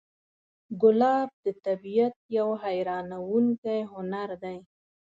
ګلاب 0.81 1.29
د 1.45 1.47
طبیعت 1.65 2.15
یو 2.37 2.49
حیرانوونکی 2.63 3.79
هنر 3.91 4.29
دی. 4.43 4.57